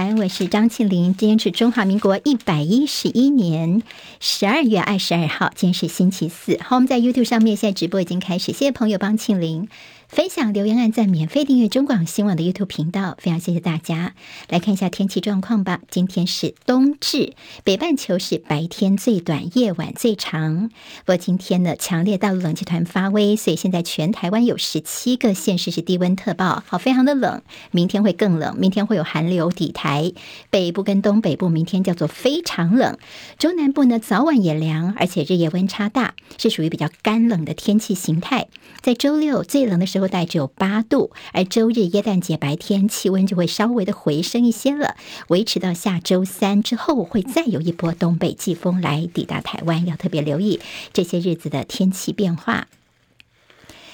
[0.00, 1.14] 来，我是张庆林。
[1.14, 3.82] 今天是中华民国一百一十一年
[4.18, 6.58] 十二月二十二号，今天是星期四。
[6.62, 9.68] 好，我们在 YouTube 上面现在直播已经开始，谢谢朋友帮庆林。
[10.10, 14.16] 分享留言、按赞、免费订阅中广新闻网的 YouTube 频道，非常谢谢大家。
[14.48, 15.82] 来看一下天气状况吧。
[15.88, 20.68] 今天是冬至，北半球是白天最短、夜晚最长。
[21.04, 27.42] 不过今天呢，强烈大陆冷气团发威，所以现在全台湾有十七个县市是低温特报，好，非常的冷。
[27.70, 30.12] 明天会更冷，明天会有寒流抵台。
[30.50, 32.98] 北部跟东北部明天叫做非常冷，
[33.38, 38.48] 中南部呢早晚也凉，而且日夜温差大，是属于比较干冷的天气形态。
[38.80, 44.96] 在周六最冷的时候，大概只有八度，而周日耶诞节白天气温就会稍微的回升一些了，
[45.28, 50.60] 维持到下周三之后，会再有一波东北季风来抵达台湾，要特别留意
[50.92, 52.68] 这些日子的天气变化。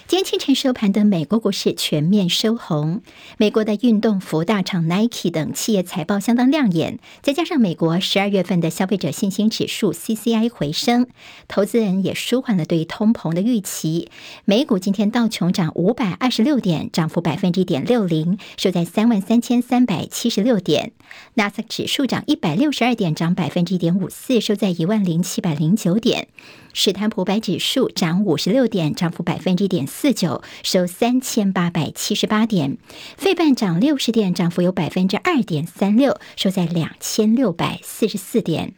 [0.09, 3.02] 今天清晨收盘的美国股市全面收红，
[3.38, 11.09] 美国的运动服大厂 Nike 等企业财报相当亮眼，再加上美国十二月份的消费者信心指数 CCI 回升，
[11.48, 14.09] 投资人也舒缓了对通膨的预期。
[14.45, 20.93] 美股今天道琼涨五百二十六点，涨幅百分之一点六零，收在三万三千三百七十六点。
[21.35, 26.29] 纳斯达克指数涨一百六十二点，涨百分之一点五四，收在一万零七百零九点。
[26.79, 32.77] 史坦普百指数涨五十六点，涨幅百分之一点四九，收三千八百七十八点。
[33.16, 38.74] 费半涨六十点，涨幅有百分之二点三六，收在两千六百四十四点。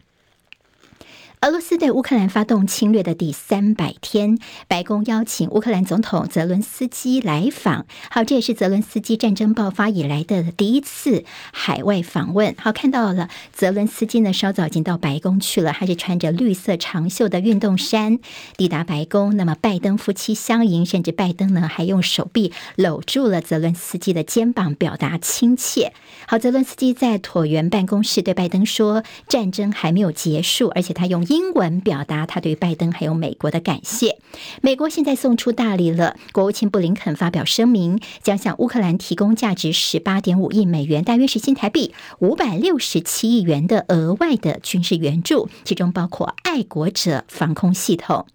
[1.42, 7.86] 俄罗斯对乌克兰发动侵略的第三百天，白宫邀请乌克兰总统泽伦斯基来访。
[8.10, 12.56] 好，这也是泽伦斯基战争爆发以来的第一次海外访问。
[12.58, 18.18] 好，看到了泽伦斯基呢，稍早已经到白宫去了，还是穿着绿色长袖的运动衫
[18.56, 19.36] 抵达白宫。
[19.36, 25.92] 那么拜登夫妻相迎，甚至拜登呢还用手臂搂住了泽伦斯基的肩膀，表达亲切。
[26.26, 34.18] 好，泽伦斯基在椭圆办公室对拜登说：“战争还没有结束，而且他用。”英文表达他对拜登还有美国的感谢。
[34.60, 48.26] 美国现在送出大礼了，国务卿布林肯发表声明，将向乌克兰提供价值十八点五亿美元（大约是新台币五百六十七亿元）的额外的军事援助，其中包括爱国者防空系统。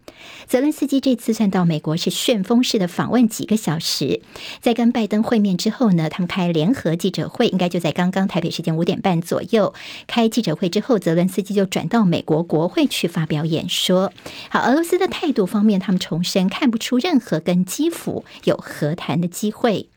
[0.48, 4.22] 泽伦斯基这次算到美国是旋风式的访问几个小时，
[4.62, 9.74] 在跟拜登会面之后呢，他们开联合记者会，应该就在刚刚台北时间五点半左右
[10.08, 14.12] 开记者会之后，泽伦斯基就转到美国国会去发表演说。
[14.50, 19.90] 好，俄罗斯的态度方面，他们重申看不出任何跟基辅有和谈的机会。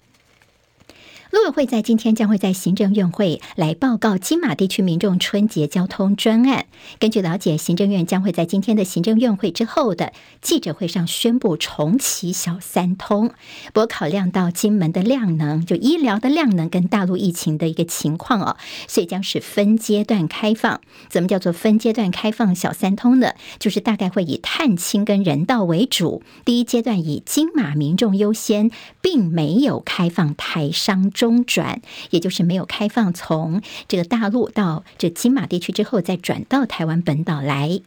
[1.37, 6.65] 陆委会在今天将会在行政院会来报告金马地区民众春节交通专案。
[6.99, 13.29] 根据了解，行政院将会在今天的行政院会之后的记者会上宣布重启小三通。
[13.75, 18.57] 不过，考量到金门的量能，就医疗的量能跟大陆疫情的一个情况哦，
[18.89, 20.81] 所以将是分阶段开放。
[21.11, 23.33] 怎么叫做分阶段开放小三通呢？
[23.59, 28.71] 就是大概会以探亲跟人道为主，第一阶段以金马民众优先，
[29.03, 31.26] 并没有开放台商中。
[31.27, 37.81] 中转，也就是没有开放从这个大陆到这金马地区之后，再转到台湾本岛来。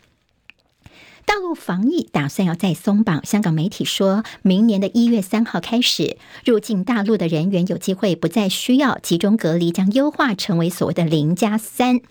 [1.26, 12.02] 大陆防疫打算要再松绑，香港媒体说明年的一月三号开始，入境大陆的人员有机会不再需要集中隔离，将优化成为所谓的零加三。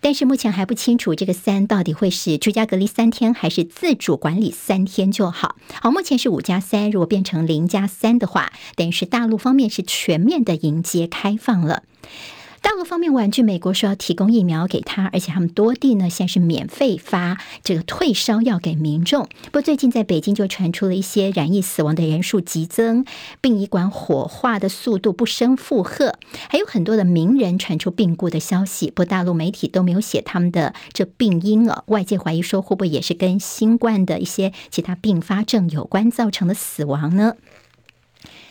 [0.00, 5.56] 但是目前还不清楚这个三到底会是居家隔离三天，还是自主管理三天就好。
[5.80, 11.84] 好，目前是五加三，如果变成零加三的话，等于是大陆方面是全面的迎接开放了。
[12.64, 19.28] 大陆方面婉拒美国说要提供疫苗给他，而且他们多地呢现在是免费发这个退烧药给民众。
[19.44, 23.04] 不过最近在北京就传出了一些染疫死亡的人数急增，
[23.42, 26.14] 殡仪馆火化的速度不胜负荷，
[26.48, 28.86] 还有很多的名人传出病故的消息。
[28.86, 37.34] 不过大陆媒体都没有写他们的这病因啊，外界怀疑说会不会也是跟新冠的一些其他并发症有关造成的死亡呢？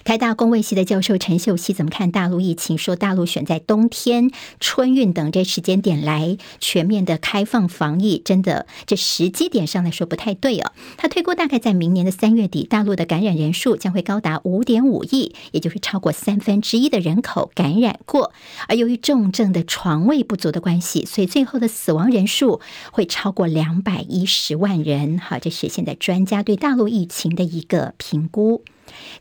[0.04, 2.78] 台大公卫系的教授陈秀熙怎么看大陆疫情？
[2.78, 10.74] 说大陆选在冬天、春运等这时间点来全面的开放防疫，真的这时机点上来说不太对哦。
[10.98, 18.34] 他推估大概在明年的三月底，大陆的感染人数将会高达五点五亿，也就是超过三分之一的人口感染过。
[18.68, 22.60] 而由于重症的床位不足的关系，所以最后的死亡人数
[22.92, 25.18] 会超过两百一十万人。
[25.18, 28.66] 好，这是现在专家对大陆疫情的一个评估。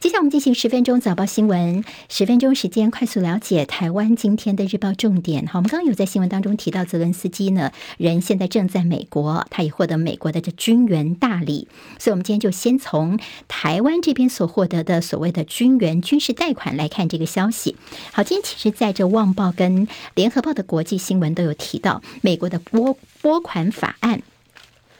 [0.00, 5.46] 接下来我们进行十分钟早报新闻，十分钟时间快速了解台湾今天的日报重点。
[5.46, 17.76] 好，我们刚刚有在新闻当中提到泽伦斯基呢，人现在正在美国，他也获得美国的这军援大礼，所以我们今天就先从台湾这边所获得的所谓的军援军事贷款来看这个消息。
[18.10, 24.22] 好，今天其实在这《旺报》跟《联合报》的国际新闻都有提到美国的拨拨款法案。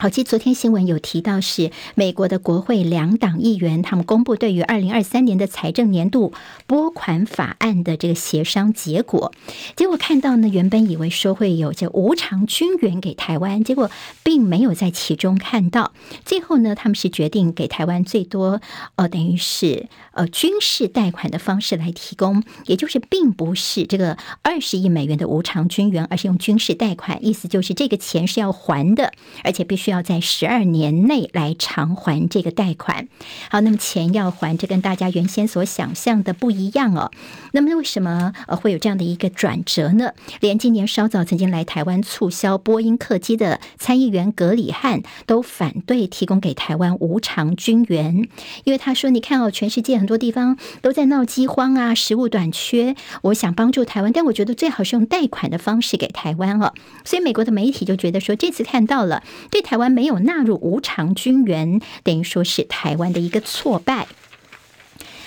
[0.02, 6.32] 好，其实昨天新闻有提到，是美国的国会两党议员他们公布对于二零二三年的财政年度
[6.66, 9.32] 拨款法案的这个协商结果。
[9.76, 13.92] 结果看到呢，原本以为说会有这无偿军援给台湾，结果
[14.24, 15.92] 并没有在其中看到。
[16.24, 18.60] 最后呢，他们是决定给台湾最多，
[18.96, 29.12] 呃，等于是呃军事贷款的方式来提供，也就是并不是这个二十亿美元的无偿军援，而是用军事贷款，意思就是这个钱是要还的，
[29.44, 29.91] 而且必须。
[29.92, 33.08] 要在十二年内来偿还这个贷款。
[33.50, 37.10] 好，那么钱要还，这跟大家原先所想象的不一样哦。
[37.52, 40.12] 那么为什么呃会有这样的一个转折呢？
[40.40, 48.26] 连今年稍早曾经来台湾促销波音客机的参议员格里汉都反对提供给台湾无偿军援，
[48.64, 52.96] 因为他说：“你看哦，全世界很多地方都在闹饥荒啊，食物短缺。
[53.20, 56.72] 我想帮助台湾，但我觉得最好是用贷款的方式给台湾哦。”
[57.04, 59.81] 所以美国的媒体就觉得说，这次看到了对台湾。
[59.90, 64.06] 没有纳入无偿军援，等于说是台湾的一个挫败。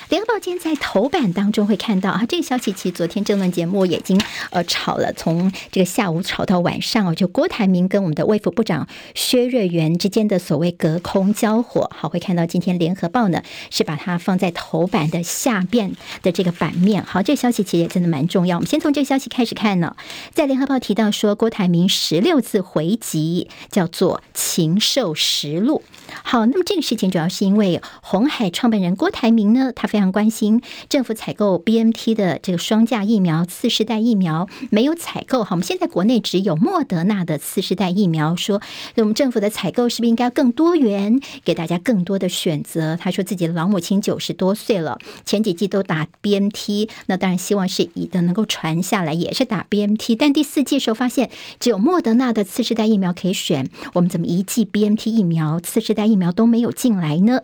[0.10, 4.22] 联合报今天在头版当中会看到啊，这个消息其实昨天政论节目也已经
[4.52, 11.90] 呃吵了，从这个下午吵到晚上哦，就郭台铭跟我们的卫福部长薛瑞元之间的所谓隔空交火。
[11.96, 13.42] 好，会看到今天联合报呢
[13.72, 17.04] 是把它放在头版的下边的这个版面。
[17.04, 18.58] 好，这个消息其实也真的蛮重要。
[18.58, 19.96] 我们先从这个消息开始看呢，
[20.36, 25.82] 在联合报提到说郭台铭十六字回击叫做“禽兽食禄”。
[26.24, 29.90] 好，那么这个事情主要是因为红海创办人郭台铭呢，他。
[29.96, 35.46] 非常关心政府采购 BNT 的这个双价疫苗，次世代疫苗没有采购。
[35.46, 38.36] 哈，我们现在国内只有莫德纳的次世代疫苗。
[38.36, 38.62] 说，
[38.98, 42.98] 我们政府的采购是不是应该更多元，给大家更多的选择？
[42.98, 50.18] 他说自己的老母亲九十多岁了，前几季都打 BNT，那当然希望是以的能够传下来，也是打 BNT。
[50.20, 51.30] 但第四剂时候发现
[51.62, 57.40] 只有莫德纳的次世代疫苗可以选，我们怎么一剂 BNT 疫苗次世代疫苗都没有进来呢？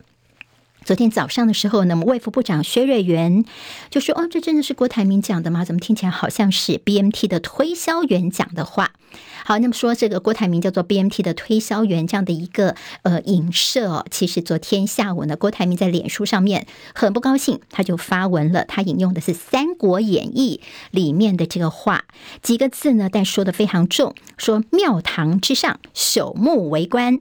[0.83, 3.45] 昨天早上的时候，那么卫副部长薛瑞元
[3.91, 5.63] 就说：“哦，这真的是郭台铭讲的吗？
[5.63, 8.93] 怎么听起来好像是 BMT 的推销员讲的话？”
[9.45, 22.05] 好，那么说这个郭台铭叫做 BMT 的推销员这样的一个呃影射哦，其实昨天下午呢，郭台铭在脸书上面很不高兴，他就发文了，他引用的是《三国演义》里面的这个话
[22.41, 27.19] 几个字呢，但说的非常重，说庙堂之上朽木为官。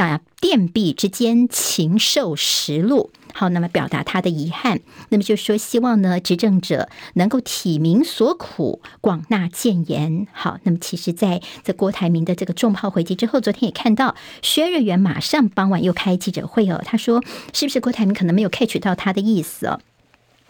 [0.00, 3.10] 那殿壁之间，禽兽食禄。
[3.34, 4.80] 好，那么表达他的遗憾，
[5.10, 10.26] 那么就说希望呢，执政者能够体民所苦，广纳谏言。
[10.32, 19.80] 好，那么其实在这郭台铭的这个重炮回击之后，昨天也看到薛瑞元马上傍晚又开记者会哦，他说是不是郭台铭可能没有 catch 到他的意思哦？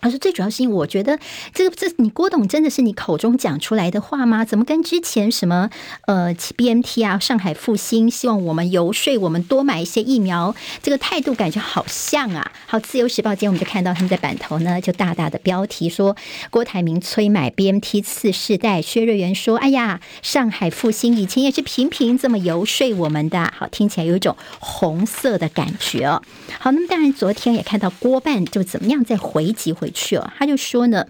[0.01, 1.19] 他说：“最主要是因为我觉得
[1.53, 4.45] 这个这你郭董真的是你口中讲出来的话吗？
[4.45, 5.69] 怎么跟之前什么
[6.07, 16.17] 呃 BMT 啊、上海复兴希望我们游说我们多买一些疫苗，这个态度感觉好像啊。”好，自由时报今天我们就看到他们在版头呢，就大大的标题说
[16.49, 26.23] 郭台铭催买 BMT 次世代，薛瑞元说：“哎呀，上海复兴以前也是频频这么游说我们的。”好，听起来有一种红色的感觉哦。
[26.59, 29.90] 好，那么当然昨天也看到郭办就怎么样在回击回。
[29.91, 31.07] 去了，他就说呢。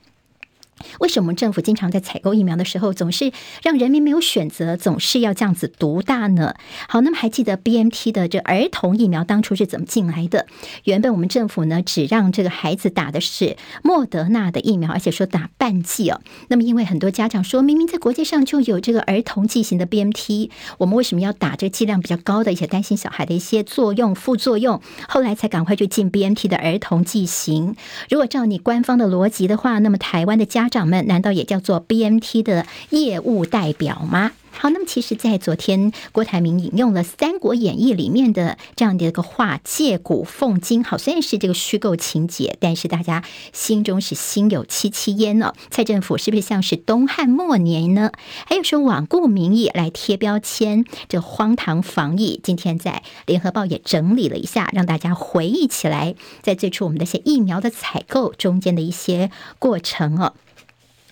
[1.00, 3.32] 为什么政府经常在采购疫苗的时候，总是
[3.62, 6.54] 让人民没有选择，总是要这样子独大呢？
[6.88, 10.46] 好，那么还记得 BNT 的这儿童疫苗当初是怎么进来的？
[10.84, 16.20] 原本我们政府呢，只让这个孩子打的是莫德纳的疫苗，而且说打半剂哦。
[16.48, 24.80] 那么因为很多家长说明明在国际上就有这个儿童剂型的 BNT，我们为什么要打这个剂量比较高的，而且担心小孩的一些作用、副作用？
[25.08, 27.74] 后来才赶快就进 BNT 的儿童剂型。
[28.08, 34.32] 如果照你官方的逻辑的话，那么台湾的家长们难道也叫做 BNT 的业务代表吗？
[34.52, 40.84] 好，那么其实，在昨天，郭台铭引用了《三国演义》里面的这样的一个话，借古讽今。
[40.84, 43.22] 好，虽然是这个虚构情节，但是大家
[43.54, 45.54] 心中是心有戚戚焉呢。
[45.70, 48.12] 蔡政府是不是像是东汉末年呢？
[48.44, 52.38] 还有说罔顾民意来贴标签，这荒唐防疫。
[52.42, 60.34] 今天在联合报也整理了一下，让大家回忆起来，在最初我们的些疫苗的采购中间的一些过程哦。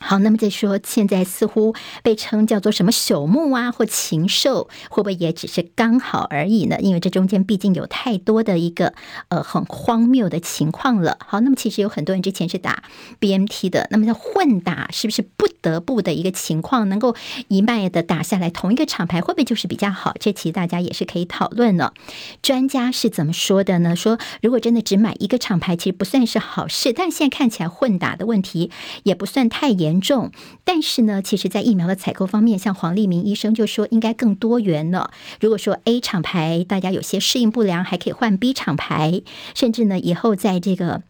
[0.01, 6.79] 好，那么再说，现在似乎被称叫做什么朽木啊，或禽兽，会不会也只是刚好而已呢？
[6.81, 8.95] 因为这中间毕竟有太多的一个
[9.29, 11.19] 呃很荒谬的情况了。
[11.27, 12.85] 好，那么其实有很多人之前是打
[13.21, 17.17] BMT 的，那么在混打是不是不得不的一个情况，能够
[17.49, 20.15] 一脉的打下来，同一个厂牌会不会就是比较好？
[20.21, 21.93] 这其实大家也是可以讨论的。
[22.41, 23.97] 专家是怎么说的呢？
[23.97, 28.71] 说如果真的只买一个厂牌，其实不算是好事，但现在看起来混打的问题
[29.03, 29.88] 也不算太严。
[29.89, 30.31] 严重，
[30.65, 35.11] 但是呢，其实，在疫苗的采购方面，像黄立明医生就说，应该更多元了。
[35.41, 39.23] 如果说 A 厂牌大家有些适应不良，还可以换 B 厂牌，
[39.55, 41.03] 甚至呢，以后在这个。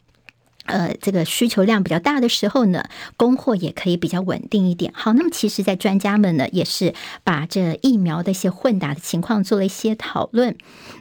[0.68, 2.84] 呃，这个需求量比较大的时候呢，
[3.16, 4.92] 供货也可以比较稳定一点。
[4.94, 6.92] 好，那么其实，在专家们呢，也是
[7.24, 10.54] 把这疫苗的一些混打的情况做了一些讨论。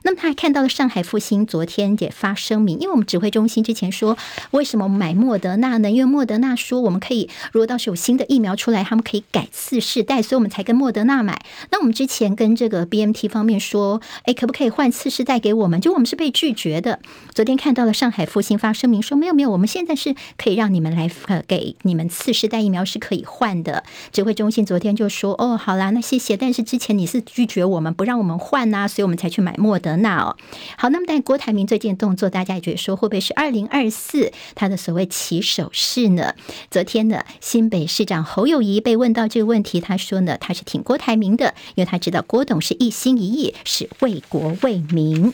[0.03, 4.17] 那么他还看到了上海复星昨天也发声明，因为我们指挥中心之前说，
[4.51, 5.91] 为什么买莫德纳呢？
[5.91, 11.43] 因为莫德纳说我们可以，如果到时候有新的疫苗出来，他们可以改次世代，所以我们才跟莫德纳买。
[11.71, 15.81] 那我们之前跟这个 BMT 方面说，哎，可不可以换次世代给我们？
[15.81, 16.99] 就我们是被拒绝的。
[17.33, 19.56] 昨天看到了上海复星发声明说，没有没有。
[19.57, 23.83] 我们现在是可以让你们来呃给你们次世代疫苗是可以换的。
[24.11, 26.37] 指挥中心昨天就说哦，好啦，那谢谢。
[26.37, 30.37] 但是之前你是拒绝我们不让我们换呐，所以我们才去买莫德纳哦。
[30.77, 36.35] 好，那么但郭台铭最近的动作，大家也觉得说会不会是二零二四他的所谓起手式呢？
[36.69, 45.33] 昨天呢，新北市长侯友谊被问到这个问题，他说呢，他是挺郭台铭的，因为他知道郭董是一心一意是为国为民。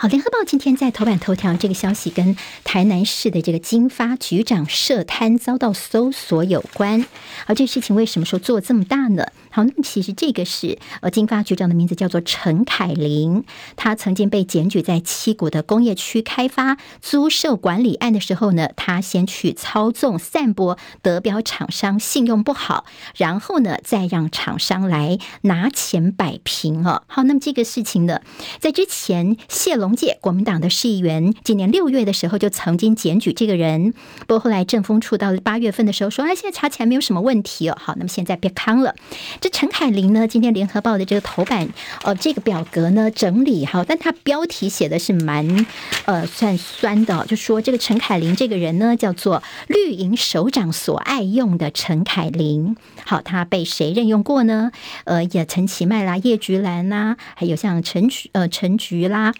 [0.00, 7.04] 好，联合报今天在头版头条这个消息跟台南市的这个金发局长涉贪遭到搜索有关。
[7.46, 9.26] 而这事情为什么说做这么大呢？
[9.50, 13.42] 好，那么其实这个是呃，金发局长的名字叫做陈凯琳，
[13.74, 22.84] 他曾经被检举在七股的工业区开发租售管理案的时候呢，他先去操纵散播德标厂商信用不好，
[23.16, 27.02] 然后呢再让厂商来拿钱摆平哦。
[27.08, 28.20] 好，那么这个事情呢，
[28.60, 29.87] 在之前谢龙。
[29.96, 33.92] 届国民党的市议员，今年六月的时候就曾经检举这个人，
[34.26, 37.76] 不过后来政风处到了八月份的时候说，哎，现在查起来没有什么问题哦。
[37.80, 38.94] 好，那么现在别康了。
[39.40, 41.68] 这陈凯琳呢，今天联合报的这个头版，
[42.02, 45.66] 呃，这个表格呢整理好，但他标题写的是蛮
[46.04, 52.76] 呃算酸的，就说这个陈凯琳这个人呢叫做绿营首长所爱用的陈凯琳。
[53.04, 54.70] 好，他被谁任用过呢？
[55.04, 59.32] 呃，也陈其迈啦、叶菊兰啦，还有像陈菊呃陈菊啦。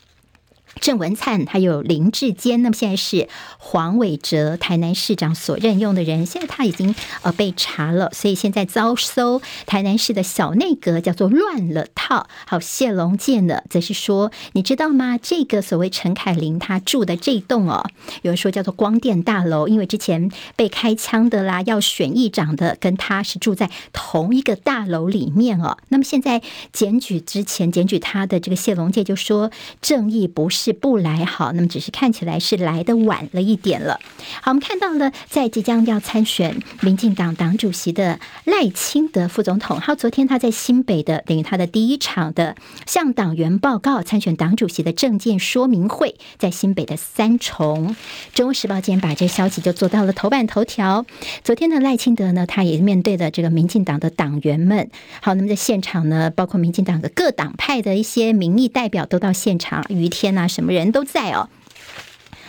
[0.80, 12.28] 郑文灿还有林志坚，那么现在是黄伟哲台南市长所任用的人，现在他已经呃被查了，所以现在遭搜台南市的小内阁叫做乱了套。
[12.46, 15.18] 好，谢龙介呢则是说，你知道吗？
[15.18, 17.84] 这个所谓陈凯琳他住的这栋哦，
[18.22, 25.76] 有人说叫做光电大楼，因为之前被开枪的啦，要选议长的跟他是住在同一个大楼里面哦。
[25.88, 26.40] 那么现在
[26.72, 29.50] 检举之前检举他的这个谢龙介就说，
[29.82, 30.67] 正义不是。
[30.68, 33.98] 是不来好，那么只是看起来是来的晚了一点了。
[34.42, 47.96] 好，我们看到了在即将要参选民进党党主席的赖清德副总统，好，昨天他在新北的等于他的第一场的向党员报告参选党主席的政见说明会，在新北的三重。
[48.34, 51.06] 中国时报今天把这消息就做到了头版头条。
[51.42, 54.90] 昨天的赖清德呢，他也面对的这个民进党的党员们。
[55.22, 60.46] 好，那么在现场呢，包括民进党的各党派的一些民意代表都到现场，于天啊。
[60.58, 61.48] 什么人都在哦。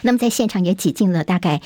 [0.01, 1.62] 那么在现场也挤进了大概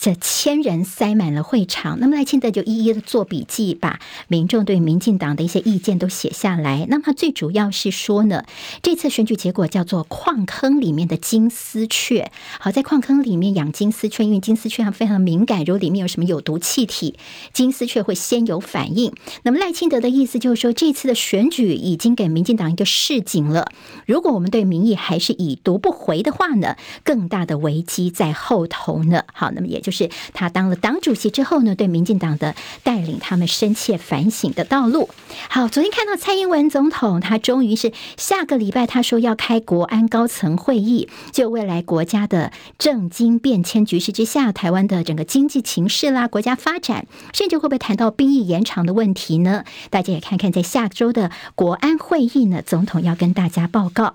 [0.00, 1.98] 这千人，塞满了会场。
[2.00, 6.86] 那么赖清德就一一的做笔记，把民众对民进党的一些意见都写下来。
[6.88, 8.44] 那么最主要是说呢，
[8.82, 12.30] 这次选举结果叫做矿坑里面的金丝雀。
[12.60, 17.18] 好，在矿坑里面养金丝雀，因为金丝雀它非常敏感，如果里面有什么有毒气体，
[17.52, 19.12] 金丝雀会先有反应。
[19.42, 23.70] 那么赖清德的意思就是说，这次的选举已经给民进党一个示警了。
[24.06, 29.24] 如果我们对民意还是已读不回的话呢，更大的危危机在后头呢。
[29.34, 35.10] 好，那么也就是他当了党主席之后呢，对民进党的带领他们深切反省的道路。
[35.50, 49.64] 好，昨天看到蔡英文总统，他终于是下个礼拜他说要开国安高层会议，就未来国家的政经变迁局势之下，台湾的整个经济情势啦，国家发展，甚至会不会谈到兵役延长的问题呢？
[49.90, 54.14] 大家也看看，在下周的国安会议呢，总统要跟大家报告。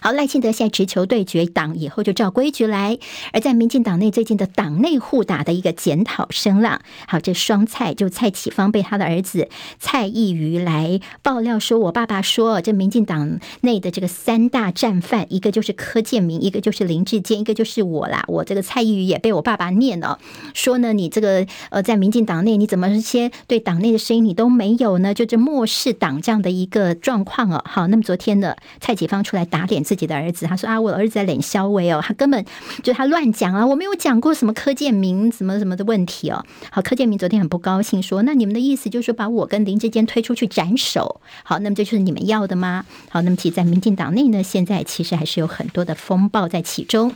[0.00, 2.98] 好，赖清德现在直球对决，党以后就照规矩来。
[3.32, 9.48] 而在民进党内最近的党内互打的一个检讨声浪，好，这双蔡就蔡启芳被他的儿子
[9.78, 18.24] 蔡易余来爆料说，我爸爸说，这民进党内的这个三大战犯，一个就是柯建明，一个就是林志坚，一个就是我啦。
[18.28, 20.18] 我这个蔡易余也被我爸爸念了，
[20.54, 25.14] 说呢，你这个呃，在民进党内你怎么这些对党内的声音你都没有呢？
[25.14, 27.62] 就这漠视党这样的一个状况哦。
[27.66, 32.44] 好，那么昨天呢，蔡启芳出来打脸自己的儿子，他说啊，我儿子在脸肖威哦，他根本
[32.82, 36.44] 就他乱讲啊，我没有讲过什么柯建明什么什么的问题哦。
[36.72, 41.20] 好，柯建明昨天很不高兴说，那你们的意思就是说把我跟林志坚推出去斩首？
[41.44, 42.84] 好，那么这就是你们要的吗？
[43.08, 47.14] 好，那么其实在民进党内呢，现在其实还是有很多的风暴在其中。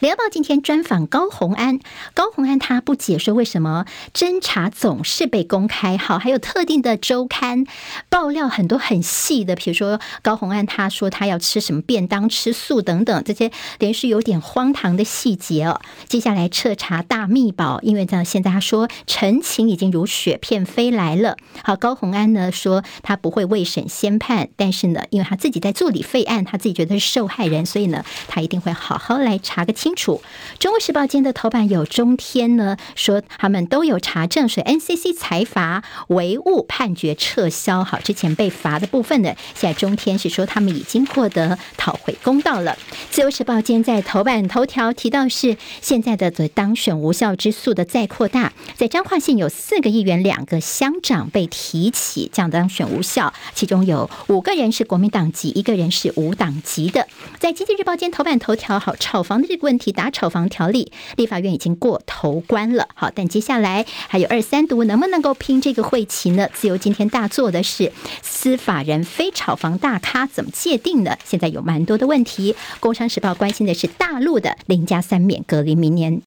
[0.00, 1.80] 联合报今天专访高虹安，
[2.12, 7.64] 高虹安他不解说为什么侦查总是被公开，好，还有特定的周刊
[8.10, 15.80] 爆料很多很细的，比如说高虹安他说他要吃什么便当、吃素等等这些连续有点荒唐的细节哦。
[16.06, 21.38] 接下来彻查大秘宝，因为呢现在他说陈情已经如雪片飞来了。
[21.64, 29.85] 好，高虹安呢说他不会未审先判，但是呢因为他自己在做理费案，他自己觉得是受害人，所以呢他一定会好好来查个清。
[29.86, 30.20] 清楚，
[30.58, 37.84] 《中国时报》今天的头版有中天呢，说他们都有查证，所以 NCC 裁罚违误判决撤销。
[37.84, 42.72] 好，之前被罚的部分呢，现在中天是说他们已经获得讨回公道了。
[43.12, 57.06] 《自由时报》今天在头版头条提到是现在的当选无效之诉的再扩大，在彰化县有四个议员、两个乡长被提起，这样当选无效，其中有五个人是国民党籍，一个人是无党籍的。
[57.38, 59.86] 在《经济日报》间头版头条，好，炒房的这个问题。
[59.86, 62.88] 提打炒房条例，立法院已经过头关了。
[62.96, 66.48] 好，但接下来还有二三读，能不能够拼这个会期呢？
[66.52, 71.16] 自由今天大做的是司法人非炒房大咖怎么界定呢？
[71.24, 72.56] 现在有蛮多的问题。
[72.80, 76.20] 工商时报关心的是大陆的零加三免隔离明年。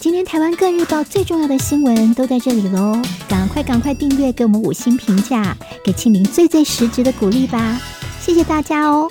[0.00, 7.80] 今天台湾各日报最重要的新闻都在这里喽，赶快赶快订阅，给我们五星评价，给庆玲最最实质的鼓励吧。
[8.20, 9.08] 谢谢大家哦。